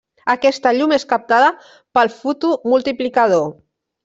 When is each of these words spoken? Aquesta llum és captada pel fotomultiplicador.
Aquesta 0.33 0.71
llum 0.77 0.95
és 0.97 1.05
captada 1.11 1.51
pel 1.99 2.11
fotomultiplicador. 2.23 3.47